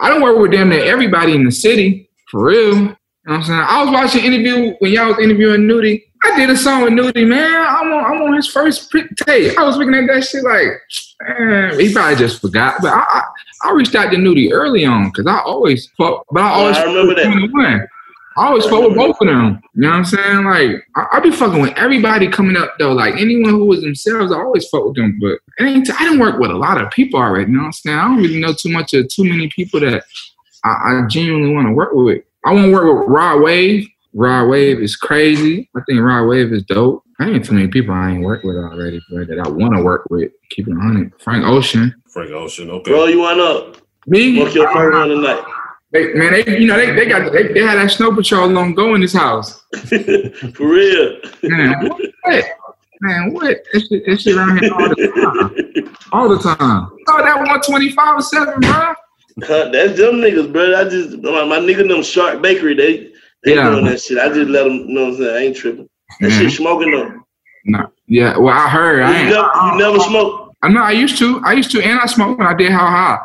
[0.00, 2.74] I don't work with damn near everybody in the city for real.
[2.76, 3.64] You know what I'm saying?
[3.66, 6.07] I was watching an interview when y'all was interviewing Nudy.
[6.22, 7.66] I did a song with Nudy, man.
[7.68, 9.58] I'm on, I'm on his first tape.
[9.58, 10.80] I was looking at that shit like,
[11.22, 12.76] man, he probably just forgot.
[12.80, 13.22] But I, I,
[13.64, 16.84] I reached out to Nudy early on because I always fought, but I always I
[16.84, 17.88] remember that.
[18.36, 19.60] I always fought with both of them.
[19.74, 20.44] You know what I'm saying?
[20.44, 22.92] Like, I, I be fucking with everybody coming up though.
[22.92, 25.18] Like anyone who was themselves, I always fought with them.
[25.20, 27.50] But it ain't, I didn't work with a lot of people already.
[27.50, 27.98] You know what I'm saying?
[27.98, 30.04] I don't really know too much of too many people that
[30.62, 32.22] I, I genuinely want to work with.
[32.44, 33.88] I want to work with Rod Wave.
[34.18, 35.70] Rod Wave is crazy.
[35.76, 37.04] I think Rod Wave is dope.
[37.20, 39.82] I ain't too many people I ain't worked with already, bro, that I want to
[39.82, 40.32] work with.
[40.50, 41.22] Keep it on it.
[41.22, 41.94] Frank Ocean.
[42.08, 42.90] Frank Ocean, okay.
[42.90, 43.76] Bro, you want up?
[44.08, 44.40] Me?
[44.40, 45.44] What's your first one tonight?
[45.92, 48.74] They, man, they, you know, they, they got they, they had that snow patrol on
[48.74, 49.62] go in this house.
[49.86, 51.20] For real.
[51.44, 51.88] Man,
[52.24, 52.44] what?
[53.00, 53.56] Man, what?
[53.72, 55.96] This shit, this shit around here all the time.
[56.10, 56.90] All the time.
[57.06, 58.94] Oh, that 125 7, bro.
[59.70, 60.74] That's them niggas, bro.
[60.74, 63.12] I just my, my nigga them Shark Bakery, they
[63.44, 63.70] they yeah.
[63.70, 64.18] doing that shit.
[64.18, 65.36] I just let them you know what I'm saying.
[65.36, 65.88] I ain't tripping.
[66.20, 66.40] That mm-hmm.
[66.40, 67.20] shit smoking though.
[67.64, 67.92] No.
[68.06, 69.02] Yeah, well I heard.
[69.02, 70.54] I you, never, you never smoke.
[70.62, 71.40] I know I used to.
[71.44, 73.18] I used to and I smoked when I did how high.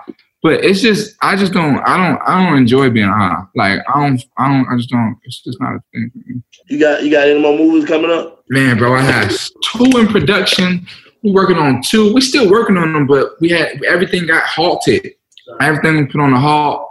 [0.43, 3.43] But it's just I just don't I don't I don't enjoy being high.
[3.55, 6.41] Like I don't I don't I just don't it's just not a thing for me.
[6.67, 8.43] You got you got any more movies coming up?
[8.49, 9.29] Man, bro, I have
[9.63, 10.85] two in production,
[11.23, 12.13] We're working on two.
[12.13, 15.13] We're still working on them, but we had everything got halted.
[15.61, 16.89] Everything put on a halt.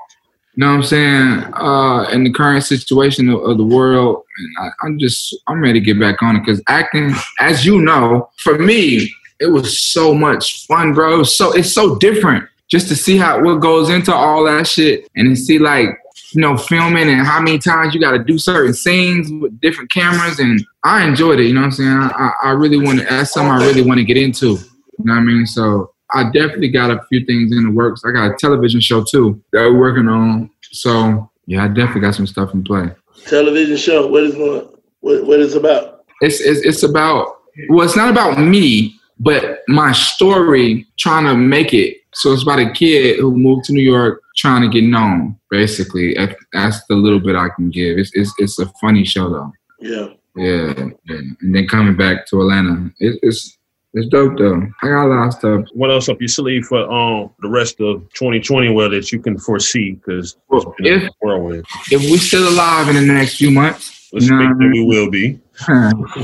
[0.55, 1.55] You know what I'm saying?
[1.55, 4.23] Uh, in the current situation of, of the world,
[4.59, 8.29] I, I'm just I'm ready to get back on it because acting, as you know,
[8.37, 9.11] for me,
[9.41, 11.23] it was so much fun, bro.
[11.23, 15.39] So it's so different just to see how what goes into all that shit and
[15.39, 15.89] see like
[16.33, 19.91] you know filming and how many times you got to do certain scenes with different
[19.91, 21.45] cameras and I enjoyed it.
[21.45, 21.89] You know what I'm saying?
[21.89, 23.07] I, I really want to.
[23.07, 24.59] That's something I really want to get into.
[24.99, 25.47] You know what I mean?
[25.47, 28.03] So I definitely got a few things in the works.
[28.05, 30.51] I got a television show too that we're working on.
[30.73, 32.91] So yeah, I definitely got some stuff in play.
[33.27, 34.07] Television show.
[34.07, 34.69] What is going?
[35.01, 36.05] What what is about?
[36.21, 37.37] It's it's, it's about.
[37.69, 41.99] Well, it's not about me, but my story trying to make it.
[42.15, 45.39] So it's about a kid who moved to New York trying to get known.
[45.51, 46.15] Basically,
[46.53, 47.99] that's the little bit I can give.
[47.99, 49.53] It's it's it's a funny show though.
[49.81, 50.09] Yeah.
[50.35, 50.73] Yeah,
[51.05, 51.17] yeah.
[51.17, 53.59] and then coming back to Atlanta, it, it's
[53.95, 54.67] it's dope though.
[54.83, 55.65] I got a lot of stuff.
[55.75, 58.71] What else up your sleeve for um the rest of 2020?
[58.71, 61.67] Well, that you can foresee because well, if whirlwind.
[61.91, 65.39] If we're still alive in the next few months, let's you know we will be.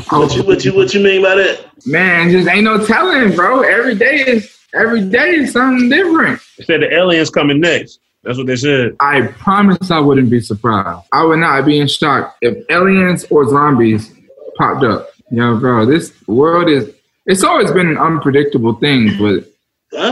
[0.08, 1.66] what you what you what you mean by that?
[1.86, 3.60] Man, just ain't no telling, bro.
[3.60, 6.40] Every day is every day is something different.
[6.56, 8.00] They said the aliens coming next.
[8.24, 8.96] That's what they said.
[8.98, 11.06] I promise I wouldn't be surprised.
[11.12, 14.12] I would not be in shock if aliens or zombies
[14.56, 15.10] popped up.
[15.30, 16.92] You know, bro, this world is
[17.28, 19.44] it's always been an unpredictable thing, but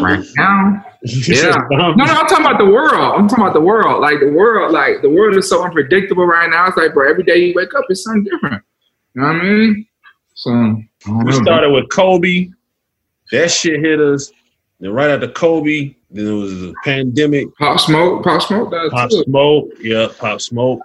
[0.02, 1.54] right now, yeah.
[1.70, 3.14] No, no, I'm talking about the world.
[3.18, 4.02] I'm talking about the world.
[4.02, 6.66] Like the world, like the world is so unpredictable right now.
[6.66, 8.62] It's like, bro, every day you wake up, it's something different.
[9.14, 9.86] You know what I mean?
[10.34, 10.82] So
[11.24, 12.50] we started with Kobe.
[13.32, 14.30] That shit hit us.
[14.78, 17.48] Then right after Kobe, then it was a pandemic.
[17.56, 19.24] Pop smoke, pop smoke, pop too.
[19.24, 20.80] smoke, yeah, pop smoke,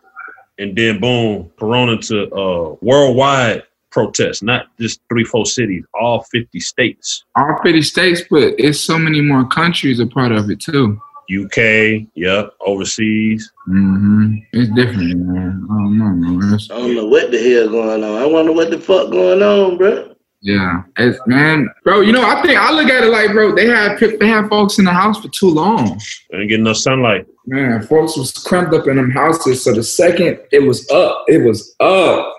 [0.58, 6.60] and then boom, Corona to uh, worldwide protests, not just three, four cities, all fifty
[6.60, 7.24] states.
[7.36, 11.00] All fifty states, but it's so many more countries a part of it too.
[11.32, 13.52] UK, yep, overseas.
[13.70, 14.36] Mm-hmm.
[14.54, 15.66] It's different, man.
[15.70, 16.54] I don't know, man.
[16.54, 18.22] I don't know what the hell going on.
[18.22, 20.16] I wonder what the fuck going on, bro.
[20.42, 22.02] Yeah, it's, man, bro.
[22.02, 24.80] You know, I think I look at it like, bro, they had they had folks
[24.80, 26.02] in the house for too long.
[26.32, 27.28] They didn't get enough sunlight.
[27.46, 29.64] Man, folks was cramped up in them houses.
[29.64, 32.36] So the second it was up, it was up.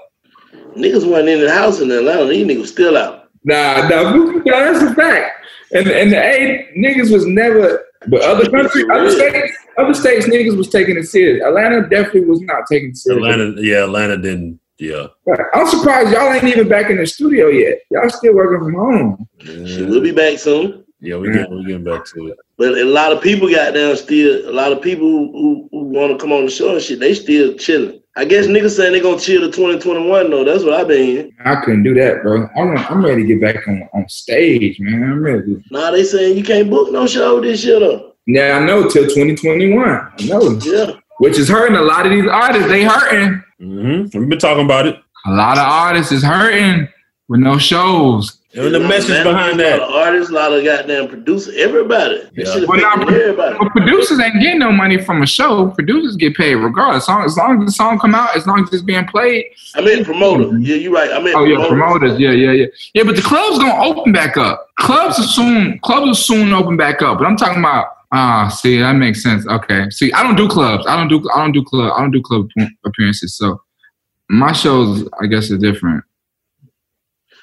[0.77, 2.27] Niggas wasn't in the house in Atlanta.
[2.27, 3.29] These niggas still out.
[3.45, 5.45] Nah, nah, that's a fact.
[5.73, 7.85] And and the A niggas was never.
[8.09, 11.45] But other countries, other states, other states, niggas was taking it serious.
[11.45, 13.25] Atlanta definitely was not taking it serious.
[13.25, 15.07] Atlanta, yeah, Atlanta didn't yeah.
[15.55, 17.79] I'm surprised y'all ain't even back in the studio yet.
[17.93, 19.29] Y'all still working from home.
[19.45, 19.87] Yeah.
[19.87, 20.85] We'll be back soon.
[20.99, 22.39] Yeah, we get we getting back to it.
[22.57, 24.49] But a lot of people got down still.
[24.49, 27.15] A lot of people who, who want to come on the show and shit, they
[27.15, 28.02] still chilling.
[28.15, 30.45] I guess niggas saying they gonna chill to 2021 though.
[30.45, 31.33] That's what I've been hearing.
[31.45, 32.47] I couldn't do that, bro.
[32.57, 35.03] I'm I'm ready to get back on, on stage, man.
[35.03, 35.65] I'm ready.
[35.71, 38.13] Nah, they saying you can't book no show this year though.
[38.27, 39.83] Yeah, I know till 2021.
[39.83, 40.59] I know.
[40.63, 40.93] Yeah.
[41.19, 42.69] Which is hurting a lot of these artists.
[42.69, 43.43] They hurting.
[43.61, 44.19] Mm-hmm.
[44.19, 44.99] We've been talking about it.
[45.25, 46.89] A lot of artists is hurting
[47.29, 48.42] with no shows.
[48.55, 49.79] And the message behind that.
[49.79, 52.23] A lot of artists, a lot of goddamn producers, everybody.
[52.35, 52.65] Yeah.
[52.67, 53.57] Well, now, everybody.
[53.59, 55.71] Well, producers ain't getting no money from a show.
[55.71, 57.05] Producers get paid regardless.
[57.05, 59.47] As long as, long as the song come out, as long as it's being played.
[59.75, 60.59] I mean promoter.
[60.59, 61.11] Yeah, you're right.
[61.11, 62.21] I mean Oh yeah, promoters.
[62.21, 62.67] Yeah, yeah, yeah.
[62.93, 64.69] Yeah, but the club's gonna open back up.
[64.79, 67.19] Clubs are soon clubs will soon open back up.
[67.19, 69.47] But I'm talking about Ah, see, that makes sense.
[69.47, 69.89] Okay.
[69.89, 70.87] See, I don't do clubs.
[70.87, 72.49] I don't do I don't do club I don't do club
[72.85, 73.35] appearances.
[73.35, 73.63] So
[74.29, 76.05] my shows, I guess, are different.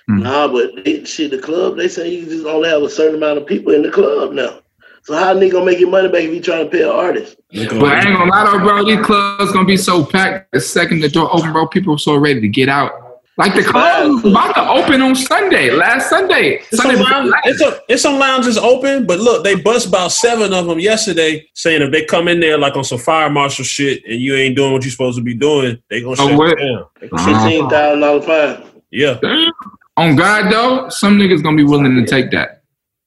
[0.10, 0.24] Hmm.
[0.24, 3.38] Nah, but they, shit, the club, they say you just only have a certain amount
[3.38, 4.60] of people in the club now.
[5.04, 7.38] So how they gonna make your money back if you trying to pay an artist?
[7.54, 8.84] But I ain't gonna lie though, bro.
[8.86, 10.52] These clubs gonna be so packed.
[10.52, 12.92] The second the door open, bro, people are so ready to get out.
[13.38, 16.56] Like the club about to open on Sunday, last Sunday.
[16.72, 20.12] It's Sunday some, lounge, it's, a, it's some lounges open, but look, they bust about
[20.12, 23.64] seven of them yesterday, saying if they come in there like on some fire marshal
[23.64, 26.60] shit and you ain't doing what you're supposed to be doing, they gonna oh, shut
[26.60, 26.86] you down.
[27.00, 28.70] Fifteen thousand dollar fine.
[28.92, 29.20] Yeah.
[29.22, 29.52] Damn.
[30.00, 32.64] On God though, some niggas gonna be willing to take that.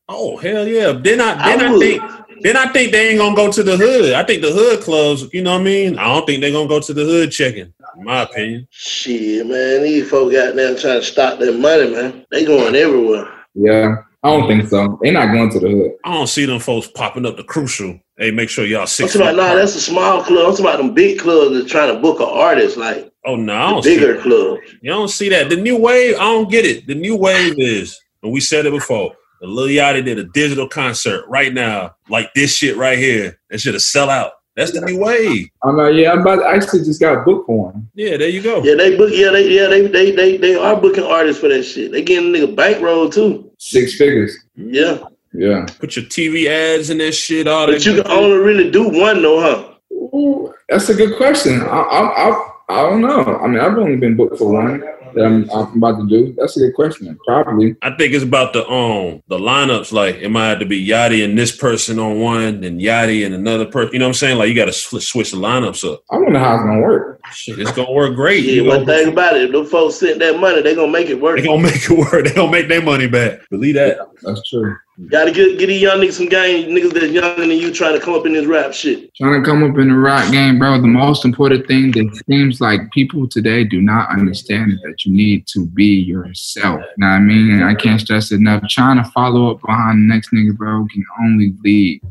[0.08, 0.92] Oh hell yeah!
[0.92, 2.02] Then I then I, I think
[2.42, 4.12] then I think they ain't gonna go to the hood.
[4.12, 5.98] I think the hood clubs, you know what I mean?
[5.98, 8.68] I don't think they're gonna go to the hood checking in my opinion.
[8.70, 12.26] Shit, man, these folks got there trying to stop their money, man.
[12.30, 13.26] They going everywhere.
[13.54, 14.98] Yeah, I don't think so.
[15.02, 15.92] They're not going to the hood.
[16.04, 17.98] I don't see them folks popping up the crucial.
[18.18, 19.14] Hey, make sure y'all six.
[19.14, 20.46] I'm talking about, nah, that's a small club.
[20.46, 23.80] I'm talking about them big clubs that trying to book an artist, like oh no,
[23.82, 24.62] bigger clubs.
[24.80, 25.48] You don't see that.
[25.48, 26.86] The new wave, I don't get it.
[26.86, 29.14] The new wave is, and we said it before.
[29.40, 33.40] The Lil Yachty did a digital concert right now, like this shit right here.
[33.50, 34.32] That should have sell out.
[34.54, 35.48] That's the new wave.
[35.64, 36.42] I'm uh, yeah, I'm about.
[36.44, 37.88] I actually just got booked for one.
[37.94, 38.62] Yeah, there you go.
[38.62, 39.10] Yeah, they book.
[39.12, 41.90] Yeah, they yeah they they they, they are booking artists for that shit.
[41.90, 43.50] They getting nigga bankroll too.
[43.58, 44.36] Six figures.
[44.54, 44.98] Yeah.
[45.32, 45.66] Yeah.
[45.78, 47.48] Put your TV ads and that shit.
[47.48, 47.86] All But that.
[47.86, 49.68] you can only really do one though, huh?
[49.92, 51.62] Ooh, that's a good question.
[51.62, 53.38] I, I, I, I don't know.
[53.38, 54.80] I mean, I've only been booked for one
[55.14, 56.34] that I'm, I'm about to do.
[56.38, 57.18] That's a good question.
[57.26, 57.76] Probably.
[57.82, 59.92] I think it's about the um the lineups.
[59.92, 63.34] Like it might have to be Yachty and this person on one, and Yachty and
[63.34, 63.92] another person.
[63.92, 64.38] You know what I'm saying?
[64.38, 66.02] Like you got to sw- switch the lineups up.
[66.10, 67.20] I wonder how it's gonna work.
[67.32, 68.44] Shit, it's gonna work great.
[68.44, 70.90] Yeah, You one gonna- thing about it, if them folks sent that money, they gonna
[70.90, 71.38] make it work.
[71.38, 72.24] They gonna make it work.
[72.24, 73.48] They gonna make their money back.
[73.50, 73.98] Believe that.
[74.22, 74.76] That's true.
[75.08, 78.04] Gotta get get these young niggas some game, niggas that's younger than you trying to
[78.04, 79.12] come up in this rap shit.
[79.14, 80.78] Trying to come up in the rap game, bro.
[80.82, 85.12] The most important thing that seems like people today do not understand is that you
[85.14, 86.82] need to be yourself.
[86.82, 87.52] You know what I mean?
[87.52, 88.64] And I can't stress enough.
[88.68, 92.02] Trying to follow up behind the next nigga, bro, can only lead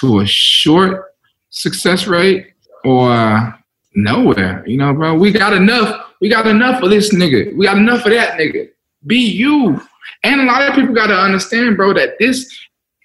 [0.00, 1.14] to a short
[1.50, 2.48] success rate
[2.84, 3.56] or
[3.94, 4.64] nowhere.
[4.66, 5.14] You know, bro.
[5.14, 6.14] We got enough.
[6.20, 7.56] We got enough of this nigga.
[7.56, 8.70] We got enough of that nigga.
[9.06, 9.80] Be you.
[10.22, 12.58] And a lot of people gotta understand, bro, that this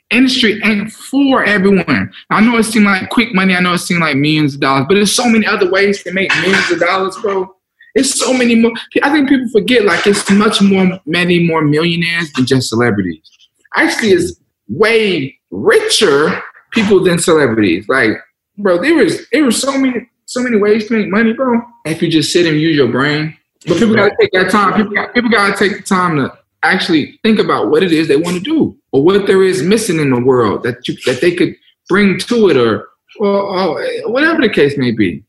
[0.09, 2.11] industry ain't for everyone.
[2.29, 3.55] I know it seemed like quick money.
[3.55, 6.11] I know it seemed like millions of dollars, but there's so many other ways to
[6.11, 7.55] make millions of dollars, bro.
[7.95, 8.71] It's so many more.
[9.03, 13.29] I think people forget like it's much more, many more millionaires than just celebrities.
[13.75, 16.41] Actually, it's way richer
[16.71, 17.87] people than celebrities.
[17.87, 18.17] Like,
[18.57, 21.61] bro, there was there were so many so many ways to make money, bro.
[21.85, 23.37] If you just sit and use your brain,
[23.67, 24.73] but people gotta take that time.
[24.73, 28.17] People got, people gotta take the time to actually think about what it is they
[28.17, 31.35] want to do or what there is missing in the world that you that they
[31.35, 31.55] could
[31.89, 32.89] bring to it or
[33.19, 35.23] or, or whatever the case may be.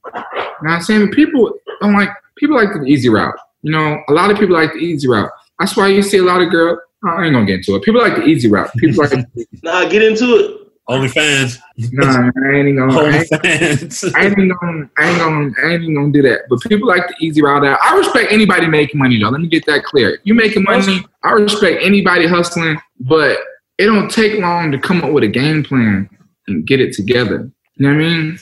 [0.62, 1.11] Now I'm saying?
[1.11, 3.35] People don't like people like the easy route.
[3.62, 5.30] You know, a lot of people like the easy route.
[5.59, 6.78] That's why you see a lot of girls.
[7.05, 7.82] I ain't gonna get into it.
[7.82, 8.72] People like the easy route.
[8.76, 9.12] People like
[9.62, 10.64] Nah, get into it.
[10.89, 11.61] OnlyFans.
[11.93, 12.93] nah, I ain't gonna.
[12.95, 14.14] I ain't, OnlyFans.
[14.14, 16.43] I ain't gonna, I ain't gonna, I ain't even gonna do that.
[16.51, 17.78] But people like the easy route out.
[17.82, 19.30] I respect anybody making money though.
[19.30, 20.20] Let me get that clear.
[20.24, 23.39] You making money, I respect anybody hustling, but
[23.78, 26.09] it don't take long to come up with a game plan
[26.49, 27.51] and get it together.
[27.76, 28.39] You know what I mean?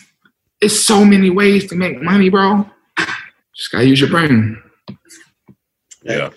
[0.61, 2.69] It's so many ways to make money, bro.
[3.55, 4.61] Just gotta use your brain.
[6.03, 6.31] Yeah,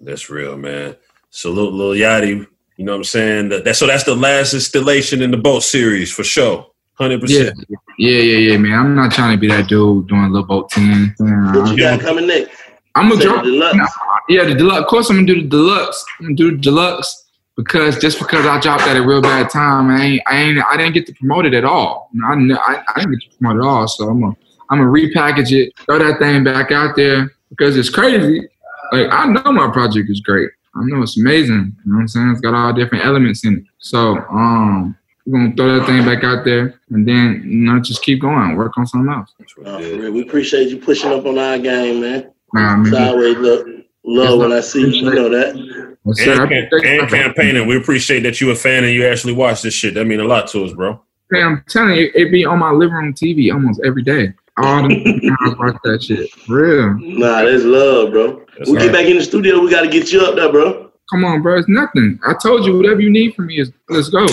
[0.00, 0.96] that's real, man.
[1.30, 2.46] Salute Lil Yachty.
[2.80, 3.48] You know what I'm saying?
[3.50, 6.66] That, that- so that's the last installation in the boat series for sure.
[6.94, 7.64] Hundred Yeah, percent.
[7.98, 8.72] yeah, yeah, yeah, man.
[8.72, 11.14] I'm not trying to be that dude doing a little boat team.
[11.18, 12.50] What you got coming next?
[12.94, 13.76] I'm gonna drop the deluxe.
[13.76, 13.86] no,
[14.30, 14.80] yeah, the deluxe.
[14.80, 16.02] Of course, I'm gonna do the deluxe.
[16.20, 19.50] I'm gonna do the deluxe because just because I dropped that at a real bad
[19.50, 22.08] time, I ain't, I ain't, I didn't get to promote it at all.
[22.26, 23.88] I, n- I, I didn't get to promote it at all.
[23.88, 24.36] So I'm gonna,
[24.70, 28.48] I'm gonna repackage it, throw that thing back out there because it's crazy.
[28.90, 30.48] Like I know my project is great.
[30.74, 31.76] I know it's amazing.
[31.84, 32.30] You know what I'm saying?
[32.30, 33.64] It's got all different elements in it.
[33.78, 34.96] So um,
[35.26, 38.56] we're gonna throw that thing back out there and then you know just keep going,
[38.56, 39.32] work on something else.
[39.58, 40.12] Nah, for real.
[40.12, 42.32] We appreciate you pushing up on our game, man.
[42.52, 42.92] Nah, man.
[42.92, 43.66] So I always love,
[44.04, 45.10] love when I see you.
[45.10, 45.96] You know that.
[46.04, 46.42] Yes, sir.
[46.42, 47.66] And, cam- and campaigning.
[47.66, 49.94] We appreciate that you a fan and you actually watch this shit.
[49.94, 51.00] That mean a lot to us, bro.
[51.32, 54.32] Hey, I'm telling you, it be on my living room TV almost every day.
[54.58, 54.96] All the
[55.40, 56.30] times watch that shit.
[56.32, 56.98] For real.
[57.18, 58.44] Nah, that's love, bro.
[58.66, 59.60] we get back in the studio.
[59.60, 60.90] We got to get you up there, bro.
[61.10, 61.58] Come on, bro.
[61.58, 62.18] It's nothing.
[62.26, 64.26] I told you whatever you need from me is let's go.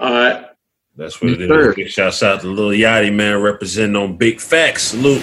[0.00, 0.46] All right.
[0.96, 1.70] That's what it Yes, sir.
[1.70, 1.74] is.
[1.76, 4.82] Big shouts out to Lil Yachty, man, representing on Big Facts.
[4.84, 5.22] Salute.